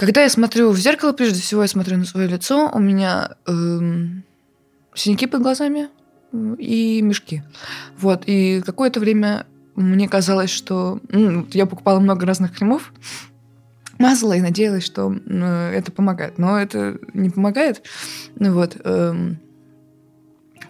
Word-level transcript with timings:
Когда 0.00 0.22
я 0.22 0.30
смотрю 0.30 0.70
в 0.70 0.78
зеркало, 0.78 1.12
прежде 1.12 1.42
всего 1.42 1.60
я 1.60 1.68
смотрю 1.68 1.98
на 1.98 2.06
свое 2.06 2.26
лицо, 2.26 2.70
у 2.72 2.78
меня 2.78 3.36
эм, 3.46 4.24
синяки 4.94 5.26
под 5.26 5.42
глазами 5.42 5.90
и 6.56 7.02
мешки. 7.02 7.42
Вот, 7.98 8.22
и 8.24 8.62
какое-то 8.64 8.98
время 8.98 9.44
мне 9.74 10.08
казалось, 10.08 10.48
что 10.48 11.00
ну, 11.10 11.46
я 11.52 11.66
покупала 11.66 12.00
много 12.00 12.24
разных 12.24 12.56
кремов, 12.56 12.94
мазала 13.98 14.32
и 14.32 14.40
надеялась, 14.40 14.86
что 14.86 15.14
э, 15.14 15.72
это 15.74 15.92
помогает. 15.92 16.38
Но 16.38 16.58
это 16.58 16.96
не 17.12 17.28
помогает. 17.28 17.82
Ну 18.36 18.54
вот. 18.54 18.78
Э, 18.82 19.34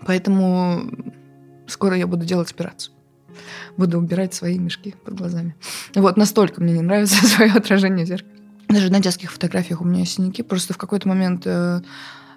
поэтому 0.06 0.90
скоро 1.68 1.96
я 1.96 2.08
буду 2.08 2.24
делать 2.24 2.50
операцию. 2.50 2.92
Буду 3.76 3.98
убирать 3.98 4.34
свои 4.34 4.58
мешки 4.58 4.96
под 5.04 5.14
глазами. 5.14 5.54
Вот 5.94 6.16
настолько 6.16 6.60
мне 6.60 6.72
не 6.72 6.82
нравится 6.82 7.24
свое 7.28 7.52
отражение 7.52 8.04
в 8.04 8.08
зеркале. 8.08 8.39
Даже 8.70 8.90
на 8.90 9.00
детских 9.00 9.32
фотографиях 9.32 9.80
у 9.80 9.84
меня 9.84 10.04
синяки. 10.04 10.42
Просто 10.42 10.74
в 10.74 10.78
какой-то 10.78 11.08
момент 11.08 11.42
э, 11.44 11.80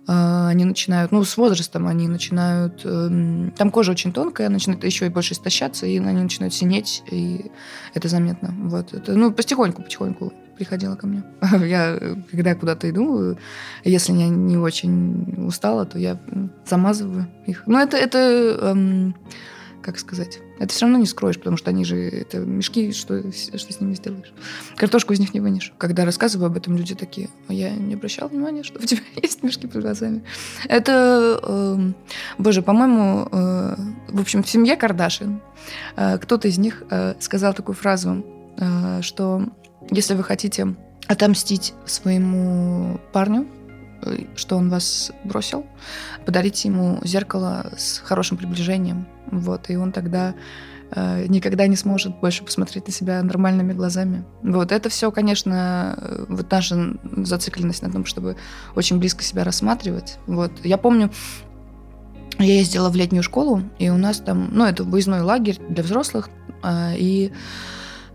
э, 0.08 0.48
они 0.48 0.66
начинают, 0.66 1.12
ну, 1.12 1.24
с 1.24 1.38
возрастом 1.38 1.88
они 1.88 2.08
начинают, 2.08 2.82
э, 2.84 3.52
там 3.56 3.70
кожа 3.70 3.92
очень 3.92 4.12
тонкая, 4.12 4.50
начинает 4.50 4.84
еще 4.84 5.06
и 5.06 5.10
больше 5.10 5.34
истощаться, 5.34 5.86
и 5.86 6.00
они 6.00 6.24
начинают 6.24 6.54
синеть, 6.54 7.04
и 7.12 7.52
это 7.94 8.08
заметно. 8.08 8.54
Вот 8.68 8.94
это, 8.94 9.14
ну, 9.14 9.32
потихоньку, 9.32 9.84
потихоньку 9.84 10.34
приходила 10.58 10.96
ко 10.96 11.06
мне. 11.06 11.24
Я, 11.66 12.00
когда 12.32 12.56
куда-то 12.56 12.90
иду, 12.90 13.38
если 13.84 14.14
я 14.14 14.28
не 14.28 14.58
очень 14.58 15.46
устала, 15.48 15.86
то 15.86 16.00
я 16.00 16.20
замазываю 16.66 17.28
их. 17.46 17.64
Но 17.66 17.80
это, 17.80 17.98
это 17.98 18.18
эм, 18.62 19.16
как 19.84 20.00
сказать, 20.00 20.40
это 20.60 20.74
все 20.74 20.86
равно 20.86 20.98
не 20.98 21.06
скроешь, 21.06 21.38
потому 21.38 21.58
что 21.58 21.70
они 21.70 21.86
же, 21.86 21.98
это 21.98 22.40
мешки, 22.40 22.92
что, 22.94 23.32
что 23.32 23.74
с 23.74 23.80
ними 23.80 23.94
сделаешь? 23.94 24.34
Картошку 24.78 25.14
из 25.14 25.20
них 25.20 25.34
не 25.34 25.42
вынешь. 25.42 25.74
Когда 25.78 26.06
рассказываю 26.06 26.48
об 26.48 26.58
этом, 26.58 26.76
люди 26.78 26.96
такие, 26.96 27.30
а 27.48 27.54
я 27.54 27.70
не 27.72 27.94
обращал 27.94 28.30
внимания, 28.30 28.64
что 28.64 28.80
у 28.80 28.84
тебя 28.84 29.02
есть 29.22 29.44
мешки 29.44 29.68
под 29.68 29.82
глазами. 29.82 30.24
Это, 30.68 31.40
э, 31.44 31.92
боже, 32.38 32.62
по-моему, 32.62 33.28
э, 33.32 33.76
в 34.08 34.22
общем, 34.22 34.42
в 34.42 34.50
семье 34.50 34.76
Кардашин 34.76 35.42
э, 35.96 36.18
кто-то 36.18 36.48
из 36.48 36.58
них 36.58 36.84
э, 36.90 37.16
сказал 37.20 37.54
такую 37.54 37.76
фразу, 37.76 38.26
э, 38.58 39.02
что 39.02 39.44
если 39.92 40.16
вы 40.16 40.24
хотите 40.24 40.76
отомстить 41.08 41.74
своему 41.86 43.00
парню, 43.12 43.48
что 44.36 44.58
он 44.58 44.70
вас 44.70 45.12
бросил, 45.24 45.66
подарите 46.26 46.70
ему 46.70 47.00
зеркало 47.04 47.72
с 47.78 48.00
хорошим 48.00 48.38
приближением. 48.38 49.08
Вот, 49.32 49.70
и 49.70 49.76
он 49.76 49.92
тогда 49.92 50.36
э, 50.92 51.26
никогда 51.28 51.68
не 51.68 51.76
сможет 51.76 52.20
больше 52.20 52.44
посмотреть 52.44 52.88
на 52.88 52.94
себя 52.94 53.24
нормальными 53.24 53.74
глазами. 53.74 54.26
Вот 54.44 54.72
это 54.72 54.90
все, 54.90 55.12
конечно, 55.12 55.96
э, 55.98 56.26
вот 56.30 56.52
наша 56.52 56.94
зацикленность 57.18 57.82
на 57.82 57.92
том, 57.92 58.06
чтобы 58.06 58.38
очень 58.76 59.00
близко 59.00 59.24
себя 59.24 59.44
рассматривать. 59.44 60.18
Вот 60.28 60.52
я 60.64 60.78
помню, 60.78 61.12
я 62.40 62.56
ездила 62.56 62.90
в 62.90 62.96
летнюю 62.96 63.24
школу, 63.24 63.64
и 63.80 63.90
у 63.90 63.98
нас 63.98 64.18
там, 64.18 64.50
ну, 64.52 64.66
это 64.66 64.84
выездной 64.84 65.22
лагерь 65.22 65.60
для 65.70 65.84
взрослых, 65.84 66.30
э, 66.64 66.96
и 66.98 67.32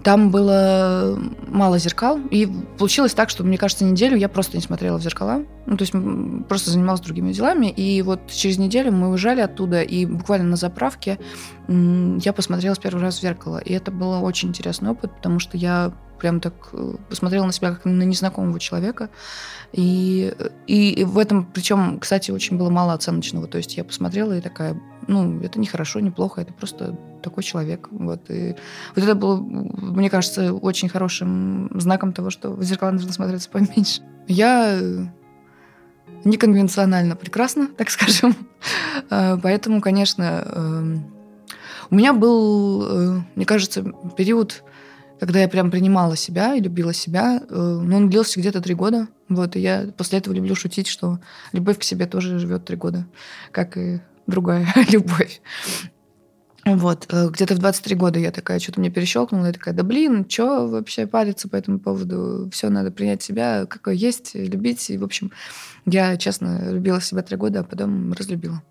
там 0.02 0.30
было 0.30 1.18
мало 1.48 1.78
зеркал, 1.78 2.18
и 2.30 2.48
получилось 2.78 3.14
так, 3.14 3.30
что, 3.30 3.44
мне 3.44 3.58
кажется, 3.58 3.84
неделю 3.84 4.16
я 4.16 4.28
просто 4.28 4.56
не 4.56 4.62
смотрела 4.62 4.98
в 4.98 5.02
зеркала. 5.02 5.42
Ну, 5.66 5.76
то 5.76 5.82
есть 5.82 5.92
просто 6.48 6.70
занималась 6.70 7.00
другими 7.00 7.32
делами, 7.32 7.66
и 7.66 8.00
вот 8.02 8.20
через 8.28 8.58
неделю 8.58 8.92
мы 8.92 9.10
уезжали 9.10 9.40
оттуда, 9.40 9.82
и 9.82 10.06
буквально 10.06 10.48
на 10.48 10.56
заправке 10.56 11.18
я 11.68 12.32
посмотрела 12.32 12.74
с 12.74 12.78
первый 12.78 13.02
раз 13.02 13.18
в 13.18 13.20
зеркало. 13.20 13.58
И 13.58 13.72
это 13.72 13.90
был 13.90 14.24
очень 14.24 14.48
интересный 14.48 14.90
опыт, 14.90 15.14
потому 15.14 15.38
что 15.38 15.56
я 15.56 15.92
прям 16.18 16.40
так 16.40 16.54
э, 16.72 16.94
посмотрела 17.08 17.46
на 17.46 17.52
себя 17.52 17.72
как 17.72 17.84
на 17.84 18.02
незнакомого 18.02 18.60
человека. 18.60 19.10
И, 19.72 20.32
и 20.66 21.04
в 21.04 21.18
этом, 21.18 21.44
причем, 21.44 21.98
кстати, 22.00 22.30
очень 22.30 22.56
было 22.56 22.70
мало 22.70 22.94
оценочного. 22.94 23.46
То 23.46 23.58
есть 23.58 23.76
я 23.76 23.84
посмотрела 23.84 24.36
и 24.36 24.40
такая, 24.40 24.80
ну, 25.06 25.40
это 25.42 25.58
не 25.58 25.66
хорошо, 25.66 26.00
не 26.00 26.10
плохо, 26.10 26.40
это 26.40 26.52
просто 26.52 26.96
такой 27.22 27.42
человек. 27.42 27.88
Вот. 27.90 28.30
И 28.30 28.56
вот 28.94 29.04
это 29.04 29.14
было, 29.14 29.36
мне 29.36 30.08
кажется, 30.08 30.54
очень 30.54 30.88
хорошим 30.88 31.70
знаком 31.74 32.12
того, 32.12 32.30
что 32.30 32.50
в 32.50 32.62
зеркала 32.62 32.92
нужно 32.92 33.12
смотреться 33.12 33.50
поменьше. 33.50 34.02
Я 34.26 34.80
неконвенционально 36.24 37.16
прекрасна, 37.16 37.68
так 37.76 37.90
скажем. 37.90 38.34
Э, 39.10 39.36
поэтому, 39.42 39.80
конечно, 39.80 40.44
эм, 40.46 41.04
у 41.90 41.94
меня 41.94 42.12
был, 42.12 42.86
э, 42.86 43.20
мне 43.34 43.44
кажется, 43.44 43.84
период 44.16 44.62
когда 45.18 45.40
я 45.40 45.48
прям 45.48 45.70
принимала 45.70 46.16
себя 46.16 46.54
и 46.54 46.60
любила 46.60 46.92
себя, 46.92 47.42
э, 47.48 47.54
но 47.54 47.96
он 47.96 48.10
длился 48.10 48.38
где-то 48.40 48.60
три 48.60 48.74
года. 48.74 49.08
Вот, 49.28 49.56
и 49.56 49.60
я 49.60 49.86
после 49.96 50.18
этого 50.18 50.34
люблю 50.34 50.54
шутить, 50.54 50.86
что 50.86 51.18
любовь 51.52 51.78
к 51.78 51.82
себе 51.82 52.06
тоже 52.06 52.38
живет 52.38 52.64
три 52.64 52.76
года, 52.76 53.06
как 53.52 53.76
и 53.76 54.00
другая 54.26 54.66
любовь. 54.90 55.40
Вот, 56.64 57.06
э, 57.10 57.28
где-то 57.30 57.54
в 57.54 57.58
23 57.58 57.96
года 57.96 58.18
я 58.18 58.30
такая, 58.30 58.58
что-то 58.58 58.80
мне 58.80 58.90
перещелкнула, 58.90 59.46
я 59.46 59.52
такая, 59.52 59.74
да 59.74 59.82
блин, 59.82 60.26
что 60.28 60.66
вообще 60.66 61.06
париться 61.06 61.48
по 61.48 61.56
этому 61.56 61.78
поводу? 61.78 62.50
Все, 62.52 62.68
надо 62.68 62.90
принять 62.90 63.22
себя, 63.22 63.66
какой 63.66 63.96
есть, 63.96 64.34
любить. 64.34 64.90
И, 64.90 64.98
в 64.98 65.04
общем, 65.04 65.32
я, 65.86 66.16
честно, 66.16 66.70
любила 66.70 67.00
себя 67.00 67.22
три 67.22 67.36
года, 67.36 67.60
а 67.60 67.64
потом 67.64 68.12
разлюбила. 68.12 68.62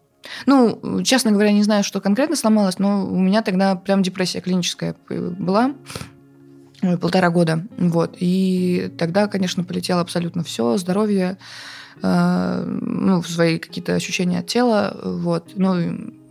Ну, 0.46 1.02
честно 1.04 1.32
говоря, 1.32 1.52
не 1.52 1.64
знаю, 1.64 1.84
что 1.84 2.02
конкретно 2.02 2.36
сломалось, 2.36 2.80
но 2.80 3.06
у 3.06 3.18
меня 3.18 3.42
тогда 3.42 3.76
прям 3.76 4.04
депрессия 4.04 4.42
клиническая 4.42 4.96
была. 5.10 5.74
Полтора 6.82 7.30
года. 7.30 7.66
Вот. 7.78 8.18
И 8.20 8.92
тогда, 8.98 9.28
конечно, 9.28 9.64
полетело 9.64 10.02
абсолютно 10.02 10.44
все, 10.44 10.78
здоровье, 10.78 11.38
э, 12.04 12.64
ну, 12.66 13.24
свои 13.24 13.58
какие-то 13.58 13.96
ощущения 13.96 14.40
от 14.40 14.48
тела, 14.48 14.96
вот. 15.04 15.54
Ну, 15.56 15.76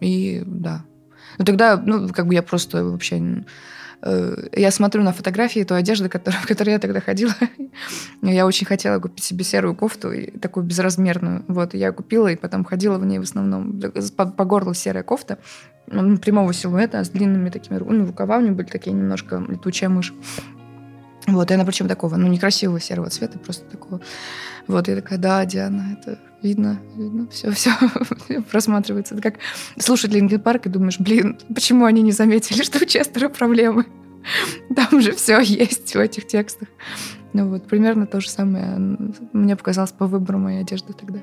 и 0.01 0.43
да. 0.47 0.85
Но 1.39 1.45
тогда, 1.45 1.77
ну, 1.77 2.09
как 2.09 2.27
бы 2.27 2.35
я 2.35 2.43
просто 2.43 2.85
вообще... 2.85 3.45
Э, 4.07 4.49
я 4.53 4.71
смотрю 4.71 5.03
на 5.03 5.13
фотографии 5.13 5.67
одежды, 5.73 6.09
которой, 6.09 6.37
в 6.43 6.47
которой 6.47 6.71
я 6.71 6.79
тогда 6.79 7.01
ходила. 7.01 7.35
я 8.23 8.47
очень 8.47 8.67
хотела 8.67 9.01
купить 9.01 9.25
себе 9.25 9.45
серую 9.45 9.75
кофту, 9.75 10.13
такую 10.41 10.65
безразмерную. 10.65 11.45
Вот, 11.49 11.75
я 11.75 11.93
купила, 11.93 12.29
и 12.29 12.37
потом 12.37 12.65
ходила 12.65 12.99
в 12.99 13.07
ней 13.07 13.19
в 13.19 13.23
основном. 13.23 13.81
По, 14.17 14.27
по 14.27 14.45
горлу 14.45 14.75
серая 14.75 15.03
кофта 15.03 15.39
прямого 15.87 16.53
силуэта, 16.53 17.05
с 17.05 17.11
длинными 17.11 17.51
такими 17.51 17.79
ну, 17.79 18.07
рукава 18.07 18.39
у 18.39 18.41
нее 18.41 18.53
были 18.53 18.67
такие 18.67 18.93
немножко 18.93 19.45
летучая 19.49 19.89
мышь. 19.89 20.13
Вот, 21.27 21.51
и 21.51 21.55
она 21.55 21.65
причем 21.65 21.89
такого, 21.89 22.17
ну, 22.17 22.29
некрасивого 22.29 22.81
серого 22.81 23.11
цвета, 23.11 23.39
просто 23.39 23.65
такого. 23.65 24.01
Вот, 24.69 24.89
я 24.89 24.95
такая, 24.97 25.19
да, 25.19 25.45
Диана, 25.45 25.99
это 25.99 26.19
видно, 26.43 26.81
видно, 26.97 27.29
все, 27.29 27.51
все 27.51 27.73
просматривается. 28.51 29.15
Это 29.15 29.23
как 29.23 29.41
слушать 29.79 30.13
Линкен 30.13 30.41
Парк 30.41 30.67
и 30.67 30.69
думаешь, 30.69 31.01
блин, 31.01 31.39
почему 31.53 31.85
они 31.85 32.03
не 32.03 32.13
заметили, 32.13 32.63
что 32.63 32.79
у 32.83 32.87
Честера 32.87 33.29
проблемы? 33.29 33.87
Там 34.75 35.01
же 35.01 35.13
все 35.13 35.41
есть 35.41 35.95
в 35.95 35.99
этих 35.99 36.27
текстах. 36.27 36.69
Ну 37.33 37.49
вот, 37.49 37.67
примерно 37.67 38.07
то 38.07 38.21
же 38.21 38.31
самое 38.31 38.79
мне 39.33 39.57
показалось 39.57 39.93
по 39.93 40.07
выбору 40.07 40.39
моей 40.39 40.61
одежды 40.61 40.93
тогда. 40.93 41.21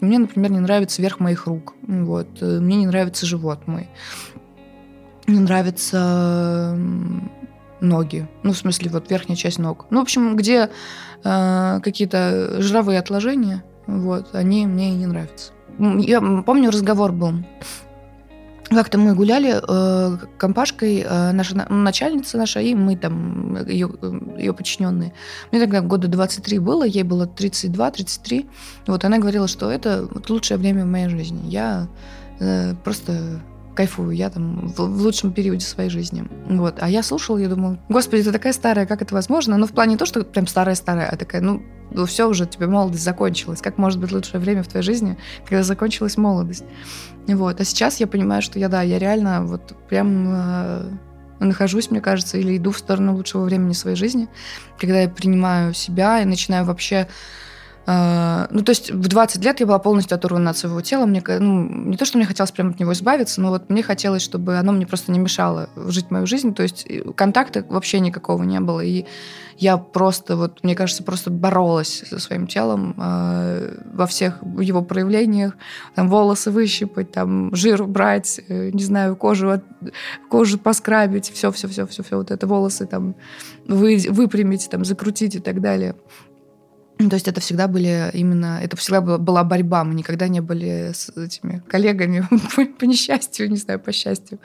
Мне, 0.00 0.18
например, 0.18 0.52
не 0.52 0.60
нравится 0.60 1.02
верх 1.02 1.18
моих 1.20 1.46
рук. 1.46 1.74
Вот. 1.82 2.28
Э, 2.40 2.60
мне 2.60 2.76
не 2.76 2.86
нравится 2.86 3.26
живот 3.26 3.66
мой. 3.66 3.88
Не 5.26 5.40
нравятся 5.40 6.78
ноги. 7.80 8.28
Ну, 8.42 8.52
в 8.52 8.56
смысле, 8.58 8.90
вот 8.90 9.10
верхняя 9.10 9.36
часть 9.36 9.58
ног. 9.58 9.86
Ну, 9.90 10.00
в 10.00 10.02
общем, 10.02 10.36
где 10.36 10.70
э, 11.24 11.80
какие-то 11.82 12.60
жировые 12.60 12.98
отложения, 12.98 13.64
вот, 13.86 14.34
они 14.34 14.66
мне 14.66 14.90
не 14.94 15.06
нравятся. 15.06 15.52
Я 15.78 16.20
помню, 16.20 16.70
разговор 16.70 17.12
был 17.12 17.34
как-то 18.70 18.98
мы 18.98 19.14
гуляли 19.14 19.60
э, 19.66 20.18
компашкой, 20.36 21.00
э, 21.00 21.32
наша 21.32 21.54
начальница 21.70 22.36
наша, 22.36 22.60
и 22.60 22.74
мы 22.74 22.96
там, 22.96 23.66
ее, 23.66 23.90
ее 24.36 24.52
подчиненные. 24.52 25.14
Мне 25.50 25.60
тогда 25.60 25.80
года 25.80 26.08
23 26.08 26.58
было, 26.58 26.84
ей 26.84 27.02
было 27.02 27.26
32-33. 27.26 28.46
Вот 28.86 29.04
она 29.04 29.18
говорила, 29.18 29.48
что 29.48 29.70
это 29.70 30.06
вот 30.10 30.28
лучшее 30.28 30.58
время 30.58 30.84
в 30.84 30.88
моей 30.88 31.08
жизни. 31.08 31.48
Я 31.48 31.88
э, 32.40 32.74
просто 32.84 33.40
кайфую, 33.78 34.10
я 34.10 34.28
там 34.28 34.66
в, 34.66 34.76
в 34.76 35.02
лучшем 35.02 35.32
периоде 35.32 35.64
своей 35.64 35.88
жизни. 35.88 36.24
Вот. 36.48 36.78
А 36.80 36.88
я 36.90 37.04
слушала, 37.04 37.38
я 37.38 37.48
думала, 37.48 37.78
господи, 37.88 38.24
ты 38.24 38.32
такая 38.32 38.52
старая, 38.52 38.86
как 38.86 39.02
это 39.02 39.14
возможно? 39.14 39.56
Ну, 39.56 39.66
в 39.66 39.72
плане 39.72 39.96
то, 39.96 40.04
что 40.04 40.24
прям 40.24 40.48
старая-старая, 40.48 41.08
а 41.08 41.16
такая, 41.16 41.40
ну, 41.40 41.62
ну 41.92 42.04
все 42.04 42.28
уже, 42.28 42.46
тебе 42.46 42.66
молодость 42.66 43.04
закончилась. 43.04 43.62
Как 43.62 43.78
может 43.78 44.00
быть 44.00 44.10
лучшее 44.10 44.40
время 44.40 44.64
в 44.64 44.66
твоей 44.66 44.84
жизни, 44.84 45.16
когда 45.44 45.62
закончилась 45.62 46.16
молодость? 46.16 46.64
Вот. 47.28 47.60
А 47.60 47.64
сейчас 47.64 48.00
я 48.00 48.08
понимаю, 48.08 48.42
что 48.42 48.58
я, 48.58 48.68
да, 48.68 48.82
я 48.82 48.98
реально 48.98 49.44
вот 49.44 49.76
прям 49.88 50.26
э, 50.26 50.90
нахожусь, 51.38 51.92
мне 51.92 52.00
кажется, 52.00 52.36
или 52.36 52.56
иду 52.56 52.72
в 52.72 52.78
сторону 52.78 53.14
лучшего 53.14 53.44
времени 53.44 53.74
своей 53.74 53.96
жизни, 53.96 54.26
когда 54.76 55.02
я 55.02 55.08
принимаю 55.08 55.72
себя 55.72 56.20
и 56.20 56.24
начинаю 56.24 56.64
вообще 56.64 57.06
ну, 57.90 58.62
то 58.64 58.70
есть 58.70 58.90
в 58.90 59.08
20 59.08 59.42
лет 59.42 59.60
я 59.60 59.66
была 59.66 59.78
полностью 59.78 60.14
оторвана 60.14 60.50
от 60.50 60.58
своего 60.58 60.82
тела. 60.82 61.06
Мне, 61.06 61.22
ну, 61.26 61.68
не 61.68 61.96
то, 61.96 62.04
что 62.04 62.18
мне 62.18 62.26
хотелось 62.26 62.50
прямо 62.50 62.70
от 62.70 62.80
него 62.80 62.92
избавиться, 62.92 63.40
но 63.40 63.48
вот 63.48 63.70
мне 63.70 63.82
хотелось, 63.82 64.20
чтобы 64.20 64.58
оно 64.58 64.72
мне 64.72 64.86
просто 64.86 65.10
не 65.10 65.18
мешало 65.18 65.70
жить 65.74 66.10
мою 66.10 66.26
жизнь. 66.26 66.54
То 66.54 66.62
есть 66.62 66.86
контакта 67.14 67.64
вообще 67.66 68.00
никакого 68.00 68.42
не 68.42 68.60
было. 68.60 68.80
И 68.80 69.06
я 69.58 69.76
просто, 69.76 70.36
вот, 70.36 70.62
мне 70.62 70.76
кажется, 70.76 71.02
просто 71.02 71.30
боролась 71.30 72.04
со 72.08 72.20
своим 72.20 72.46
телом 72.46 72.94
э, 72.96 73.76
во 73.92 74.06
всех 74.06 74.40
его 74.60 74.82
проявлениях. 74.82 75.54
Там 75.96 76.08
волосы 76.08 76.52
выщипать, 76.52 77.10
там 77.10 77.54
жир 77.54 77.82
убрать, 77.82 78.40
э, 78.48 78.70
не 78.70 78.84
знаю, 78.84 79.16
кожу, 79.16 79.50
от, 79.50 79.64
кожу 80.30 80.58
поскрабить, 80.58 81.32
все-все-все-все-все, 81.34 82.16
вот 82.16 82.30
это 82.30 82.46
волосы 82.46 82.86
там 82.86 83.16
вы, 83.66 83.98
выпрямить, 84.08 84.68
там, 84.70 84.84
закрутить 84.84 85.34
и 85.34 85.40
так 85.40 85.60
далее. 85.60 85.96
То 86.98 87.14
есть 87.14 87.28
это 87.28 87.40
всегда 87.40 87.68
были 87.68 88.10
именно, 88.12 88.58
это 88.60 88.76
всегда 88.76 89.00
была, 89.00 89.44
борьба. 89.44 89.84
Мы 89.84 89.94
никогда 89.94 90.26
не 90.26 90.40
были 90.40 90.90
с 90.92 91.10
этими 91.10 91.62
коллегами 91.68 92.26
по, 92.78 92.84
несчастью, 92.84 93.48
не 93.50 93.56
знаю, 93.56 93.78
по 93.78 93.92
счастью. 93.92 94.40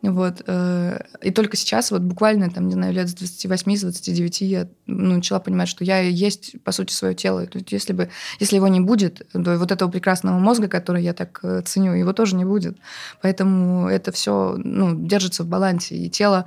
Вот. 0.00 0.42
Э, 0.46 0.98
и 1.22 1.30
только 1.30 1.58
сейчас, 1.58 1.90
вот 1.90 2.00
буквально, 2.00 2.50
там, 2.50 2.68
не 2.68 2.72
знаю, 2.72 2.94
лет 2.94 3.10
с 3.10 3.14
28-29 3.14 4.44
я 4.46 4.66
ну, 4.86 5.16
начала 5.16 5.40
понимать, 5.40 5.68
что 5.68 5.84
я 5.84 6.00
есть, 6.00 6.62
по 6.64 6.72
сути, 6.72 6.94
свое 6.94 7.14
тело. 7.14 7.46
То 7.46 7.58
есть 7.58 7.70
если, 7.70 7.92
бы, 7.92 8.08
если 8.38 8.56
его 8.56 8.68
не 8.68 8.80
будет, 8.80 9.26
то 9.32 9.58
вот 9.58 9.70
этого 9.70 9.90
прекрасного 9.90 10.38
мозга, 10.38 10.68
который 10.68 11.02
я 11.02 11.12
так 11.12 11.40
э, 11.42 11.60
ценю, 11.66 11.92
его 11.92 12.14
тоже 12.14 12.34
не 12.34 12.46
будет. 12.46 12.78
Поэтому 13.20 13.88
это 13.88 14.10
все 14.10 14.54
ну, 14.56 14.94
держится 15.06 15.44
в 15.44 15.48
балансе. 15.48 15.96
И 15.96 16.08
тело 16.08 16.46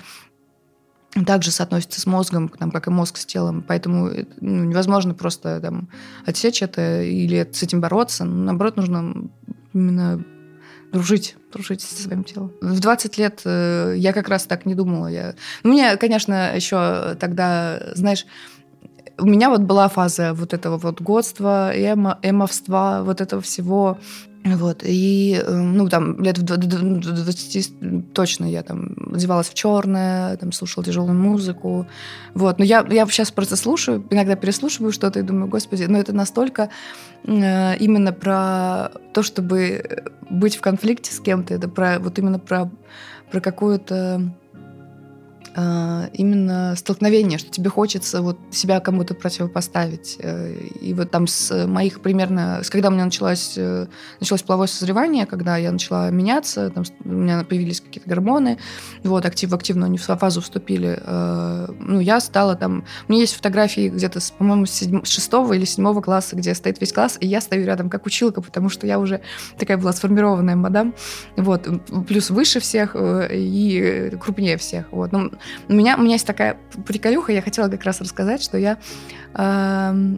также 1.26 1.52
соотносится 1.52 2.02
с 2.02 2.06
мозгом, 2.06 2.50
там, 2.50 2.72
как 2.72 2.88
и 2.88 2.92
мозг 2.92 3.18
с 3.18 3.26
телом. 3.26 3.64
Поэтому 3.68 4.10
ну, 4.42 4.64
невозможно 4.64 5.14
просто 5.14 5.60
там, 5.62 5.90
отсечь 6.26 6.62
это 6.62 7.04
или 7.04 7.48
с 7.52 7.62
этим 7.62 7.82
бороться. 7.82 8.26
Наоборот, 8.26 8.78
нужно 8.78 9.30
именно 9.74 10.24
дружить, 10.92 11.36
дружить 11.52 11.82
со 11.82 12.02
своим 12.02 12.24
телом. 12.24 12.52
В 12.62 12.80
20 12.80 13.18
лет 13.18 13.42
э, 13.46 13.96
я 13.98 14.14
как 14.14 14.30
раз 14.30 14.46
так 14.46 14.66
не 14.66 14.76
думала. 14.76 15.08
Я... 15.08 15.36
Ну, 15.64 15.72
мне, 15.72 15.98
конечно, 15.98 16.56
еще 16.56 17.16
тогда, 17.20 17.92
знаешь, 17.96 18.26
у 19.18 19.26
меня 19.26 19.50
вот 19.50 19.62
была 19.62 19.88
фаза 19.90 20.34
вот 20.34 20.54
этого 20.54 20.78
вот 20.78 21.02
годства, 21.02 21.72
эмо, 21.74 22.18
эмовства, 22.22 23.02
вот 23.04 23.22
этого 23.22 23.42
всего. 23.42 23.98
Вот, 24.46 24.84
и, 24.84 25.42
э, 25.42 25.56
ну, 25.56 25.88
там, 25.88 26.22
лет 26.22 26.38
в 26.38 26.44
20 26.44 28.14
точно 28.14 28.44
я 28.44 28.62
там 28.62 28.94
одевалась 29.16 29.48
в 29.48 29.54
черное, 29.54 30.36
там, 30.36 30.52
слушала 30.52 30.86
тяжелую 30.86 31.18
музыку, 31.18 31.88
вот. 32.34 32.60
Но 32.60 32.66
я, 32.66 32.86
я 32.90 33.08
сейчас 33.08 33.32
просто 33.32 33.56
слушаю, 33.56 34.06
иногда 34.10 34.36
переслушиваю 34.36 34.92
что-то 34.92 35.20
и 35.20 35.24
думаю, 35.24 35.48
господи, 35.48 35.86
ну, 35.88 35.98
это 35.98 36.12
настолько 36.12 36.70
э, 37.24 37.78
именно 37.78 38.12
про 38.12 38.92
то, 39.14 39.24
чтобы 39.24 40.04
быть 40.30 40.58
в 40.58 40.62
конфликте 40.62 41.14
с 41.14 41.22
кем-то, 41.22 41.54
это 41.54 41.70
про, 41.70 42.00
вот 42.00 42.20
именно 42.20 42.40
про, 42.40 42.70
про 43.32 43.40
какую-то 43.40 44.34
именно 45.56 46.76
столкновение, 46.76 47.38
что 47.38 47.52
тебе 47.52 47.70
хочется 47.70 48.22
вот 48.22 48.38
себя 48.52 48.80
кому-то 48.80 49.14
противопоставить. 49.14 50.18
Э, 50.20 50.54
и 50.82 50.94
вот 50.94 51.12
там 51.12 51.28
с 51.28 51.68
моих 51.68 52.02
примерно, 52.02 52.64
с 52.64 52.70
когда 52.70 52.90
у 52.90 52.92
меня 52.92 53.06
началось, 53.06 53.54
э, 53.58 53.88
началось 54.20 54.42
половое 54.42 54.68
созревание, 54.68 55.26
когда 55.26 55.58
я 55.58 55.72
начала 55.72 56.10
меняться, 56.10 56.70
там 56.70 56.84
у 57.06 57.10
меня 57.10 57.44
появились 57.44 57.82
какие-то 57.82 58.10
гормоны, 58.10 58.58
вот, 59.04 59.26
актив, 59.26 59.54
активно 59.54 59.86
они 59.86 59.98
в 59.98 60.04
фазу 60.04 60.42
вступили, 60.42 61.00
э, 61.02 61.68
ну, 61.80 62.00
я 62.00 62.20
стала 62.20 62.56
там... 62.56 62.86
У 63.08 63.12
меня 63.12 63.22
есть 63.22 63.36
фотографии 63.36 63.90
где-то, 63.90 64.20
по-моему, 64.38 64.66
с 64.66 64.82
шестого 65.04 65.54
или 65.54 65.66
седьмого 65.66 66.02
класса, 66.02 66.36
где 66.36 66.54
стоит 66.56 66.80
весь 66.82 66.94
класс, 66.94 67.18
и 67.20 67.28
я 67.28 67.42
стою 67.42 67.66
рядом 67.66 67.90
как 67.90 68.06
училка, 68.06 68.42
потому 68.42 68.70
что 68.70 68.88
я 68.88 69.00
уже 69.00 69.22
такая 69.58 69.78
была 69.78 69.94
сформированная 69.94 70.56
мадам, 70.56 70.94
вот, 71.38 71.68
плюс 72.08 72.30
выше 72.30 72.60
всех 72.60 72.96
и 73.00 74.12
крупнее 74.20 74.58
всех, 74.58 74.86
вот. 74.92 75.12
Ну, 75.12 75.32
у 75.70 75.74
меня, 75.74 75.98
у 75.98 76.02
меня 76.02 76.14
есть 76.14 76.28
такая 76.28 76.58
приколюха, 76.86 77.32
я 77.32 77.42
хотела 77.42 77.68
как 77.68 77.84
раз 77.84 78.02
рассказать, 78.02 78.42
что 78.42 78.58
я, 78.58 78.78
э, 79.34 80.18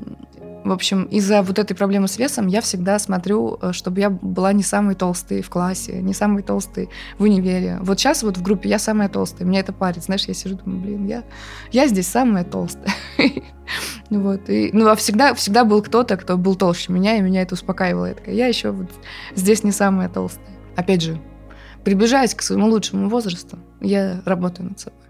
в 0.64 0.72
общем, 0.72 1.04
из-за 1.04 1.42
вот 1.42 1.60
этой 1.60 1.76
проблемы 1.76 2.08
с 2.08 2.18
весом 2.18 2.48
я 2.48 2.62
всегда 2.62 2.98
смотрю, 3.00 3.58
э, 3.62 3.72
чтобы 3.72 4.00
я 4.00 4.10
была 4.10 4.54
не 4.54 4.64
самой 4.64 4.96
толстой 4.96 5.42
в 5.42 5.50
классе, 5.50 6.02
не 6.02 6.14
самой 6.14 6.44
толстой 6.44 6.90
в 7.18 7.24
универе. 7.24 7.80
Вот 7.82 8.00
сейчас 8.00 8.24
вот 8.24 8.38
в 8.38 8.42
группе 8.42 8.70
я 8.70 8.80
самая 8.80 9.10
толстая, 9.10 9.48
меня 9.48 9.60
это 9.60 9.74
парит. 9.74 10.04
Знаешь, 10.04 10.26
я 10.26 10.34
сижу, 10.34 10.56
думаю, 10.56 10.82
блин, 10.82 11.08
я, 11.08 11.24
я 11.72 11.88
здесь 11.88 12.08
самая 12.08 12.44
толстая. 12.44 12.94
Вот. 14.12 14.50
И, 14.50 14.70
ну, 14.72 14.88
а 14.88 14.96
всегда, 14.96 15.34
всегда 15.34 15.66
был 15.66 15.82
кто-то, 15.82 16.18
кто 16.18 16.38
был 16.38 16.54
толще 16.56 16.94
меня, 16.94 17.18
и 17.18 17.22
меня 17.22 17.42
это 17.42 17.56
успокаивало. 17.56 18.06
Я 18.06 18.14
такая, 18.14 18.36
я 18.36 18.46
еще 18.46 18.70
вот 18.70 18.92
здесь 19.34 19.64
не 19.64 19.72
самая 19.72 20.10
толстая. 20.10 20.46
Опять 20.76 21.02
же, 21.02 21.20
приближаясь 21.84 22.36
к 22.36 22.42
своему 22.42 22.68
лучшему 22.68 23.10
возрасту, 23.10 23.58
я 23.82 24.22
работаю 24.26 24.70
над 24.70 24.80
собой. 24.80 25.05